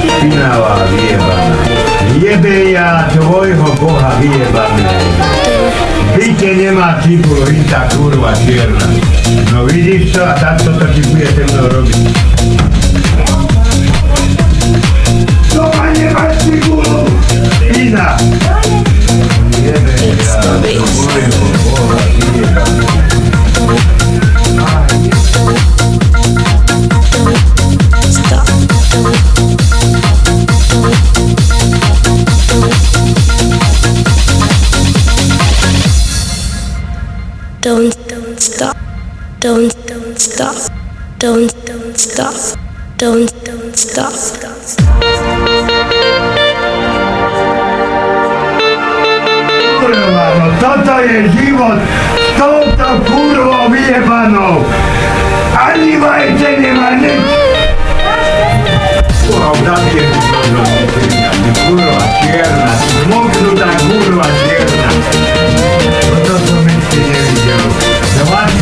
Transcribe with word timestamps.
špinavá 0.00 0.74
vyjebana. 0.90 1.56
Jebe 2.14 2.70
ja 2.72 3.08
tvojho 3.12 3.68
boha 3.80 4.10
vyjebané. 4.20 5.33
nie 6.52 6.72
ma 6.72 7.02
cipu, 7.02 7.34
i 7.52 7.70
ta 7.70 7.80
kurwa 7.80 8.34
sierna. 8.34 8.86
No 9.52 9.66
widzisz 9.66 10.12
co, 10.12 10.28
a 10.28 10.32
tak 10.32 10.62
to 10.62 10.72
to 10.72 10.94
dziękuję 10.94 11.26
ze 11.26 11.44
mną 11.44 11.68
robi. 11.68 11.92
don't 37.64 37.96
don't 38.08 38.38
stop 38.38 38.76
don't 39.40 39.86
don't 39.86 40.18
stop 40.18 40.54
don't 41.18 41.64
don't 41.64 41.96
stop 41.96 42.34
don't 42.98 43.44
don't 43.44 43.74
stop, 43.74 44.12
Kurwa, 49.80 50.34
no 50.38 50.46
co 50.60 50.86
to 50.86 51.00
jest 51.00 51.34
żywot? 51.34 51.78
Co 52.38 52.64
to? 52.76 52.94
Ani 55.58 55.98
walce 55.98 56.60
nie 56.60 56.72
ma 56.72 56.90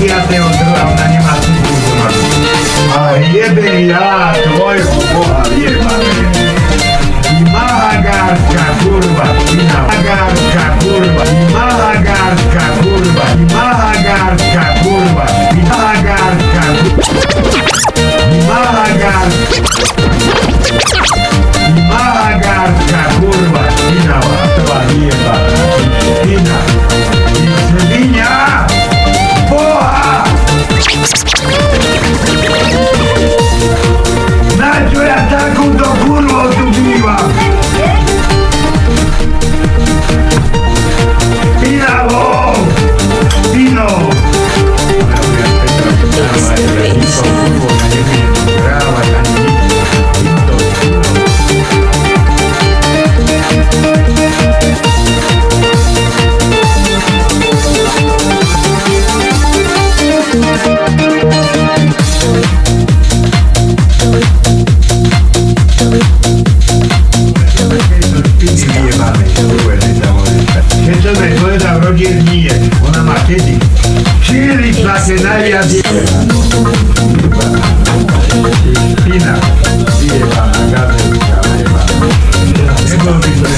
Türkiye'de 0.02 0.42
oturulan 0.44 0.98
benim 0.98 1.22
asıl 1.32 1.52
kurtulmam. 1.64 2.12
Ahiyet 2.98 3.56
beni 3.56 3.86
ya, 3.86 4.34
doğru. 4.58 4.78
odiernie. 71.92 72.50
Ona 72.88 73.02
ma 73.02 73.14
kiedy? 73.28 73.58
Czyli 74.22 74.74
platynaria 74.74 75.62
wiewa. 75.62 75.88
Pina 79.04 79.34
wiewa 80.00 80.46
na 80.46 80.70
gazetka 80.70 81.40
lewa. 81.56 81.78
Tego 82.88 83.14
widzę. 83.14 83.48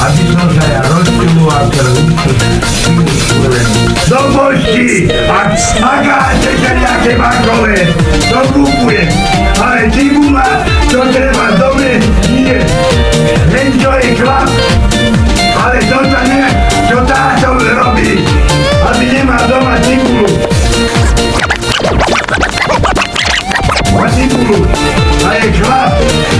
A 0.00 0.10
widzą, 0.10 0.40
że 0.50 0.72
ja 0.72 0.82
rozpiłuję 0.82 1.52
akronicę. 1.52 2.28
Do 4.08 4.28
mości! 4.28 5.08
A 5.32 5.56
smaga, 5.56 6.28
te 6.42 6.58
ziemniaki 6.58 7.18
makowe! 7.18 7.74
To 8.30 8.52
kupuję. 8.52 9.08
Ale 9.64 9.90
ci 9.90 10.10
guma, 10.10 10.44
to 10.92 11.02
trzeba 11.12 11.52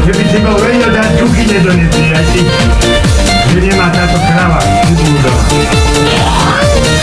že 0.00 0.12
by 0.16 0.24
si 0.30 0.38
bol 0.40 0.56
vedel 0.58 0.90
dať 0.90 1.10
kuchyne 1.20 1.58
donesli, 1.60 2.06
aj 2.16 2.26
ty, 2.32 2.42
že 3.52 3.58
nemá 3.60 3.92
táto 3.92 4.18
krava 4.24 4.60
cibulu 4.88 5.16
doma. 5.20 5.44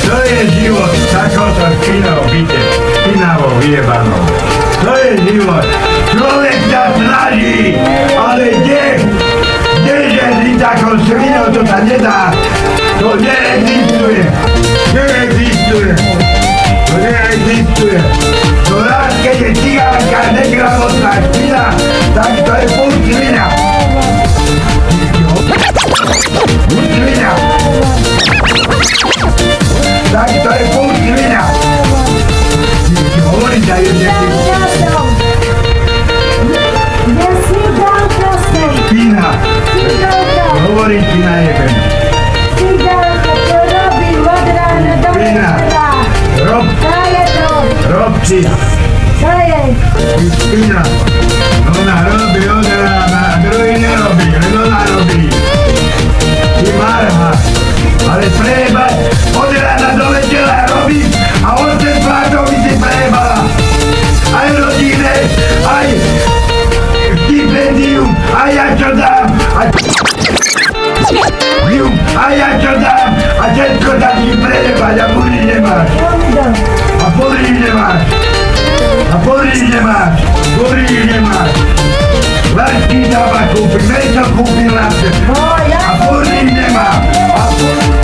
To 0.10 0.16
je 0.26 0.40
život 0.58 0.92
takoto 1.14 1.66
špinavo 1.78 2.24
byte, 2.34 2.62
špinavo 2.98 3.48
vyjebanou. 3.62 4.22
To 4.82 4.92
je 4.98 5.12
život. 5.22 5.66
Človek 6.10 6.58
sa 6.72 6.90
snaží, 6.98 7.78
ale 8.18 8.58
kde? 8.58 8.86
Kdeže 9.80 10.26
si 10.42 10.52
takou 10.58 10.98
svinou 11.06 11.46
to 11.54 11.62
sa 11.68 11.86
nedá? 11.86 12.34
nemať 74.64 74.96
a 75.00 75.06
pudrík 75.16 75.44
nemáš. 75.46 75.90
A 77.00 77.08
podrík 77.16 77.58
nemáš. 77.60 78.02
A 79.10 79.16
podrík 79.24 79.66
nemáš. 79.72 80.18
Podrík 80.60 81.04
nemáš. 81.08 81.52
Vlastní 82.54 83.08
dáva 83.08 83.48
kúpi, 83.54 83.80
meso 83.88 84.24
kúpi 84.36 84.66
láte. 84.68 85.10
A 85.74 85.92
podrík 86.04 86.48
nemá. 86.52 86.90
A 87.36 87.44
podrík 87.56 88.00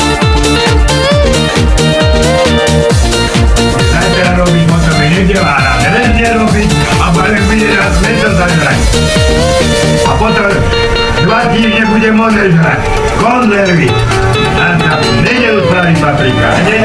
Zajtra 3.75 4.01
teda 4.15 4.31
robím 4.39 4.69
o 4.71 4.77
tebe, 4.79 5.05
nedela 5.11 5.55
rád, 5.59 5.91
len 5.91 6.09
nerobím 6.15 6.69
a 7.03 7.11
barek 7.11 7.43
bude 7.51 7.67
raz 7.75 7.95
meso 7.99 8.29
zažrať. 8.31 8.79
A 10.07 10.11
potom 10.15 10.51
dva 11.27 11.39
týždne 11.51 11.83
bude 11.91 12.09
môcť 12.15 12.47
žrať. 12.55 12.81
Konzervy. 13.19 13.89
Anna, 14.65 14.97
negli 15.21 15.43
illustrati. 15.43 16.84